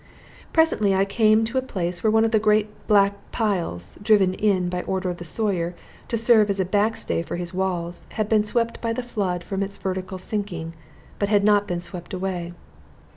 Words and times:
Presently 0.51 0.95
I 0.95 1.05
came 1.05 1.45
to 1.45 1.59
a 1.59 1.61
place 1.61 2.01
where 2.03 2.09
one 2.09 2.25
of 2.25 2.31
the 2.31 2.39
great 2.39 2.69
black 2.87 3.13
piles, 3.31 3.99
driven 4.01 4.33
in 4.33 4.67
by 4.67 4.81
order 4.81 5.11
of 5.11 5.17
the 5.17 5.23
Sawyer, 5.23 5.75
to 6.07 6.17
serve 6.17 6.49
as 6.49 6.59
a 6.59 6.65
back 6.65 6.97
stay 6.97 7.21
for 7.21 7.35
his 7.35 7.53
walls, 7.53 8.05
had 8.13 8.27
been 8.27 8.41
swept 8.41 8.81
by 8.81 8.93
the 8.93 9.03
flood 9.03 9.43
from 9.43 9.61
its 9.61 9.77
vertical 9.77 10.17
sinking, 10.17 10.73
but 11.19 11.29
had 11.29 11.43
not 11.43 11.67
been 11.67 11.79
swept 11.79 12.15
away. 12.15 12.53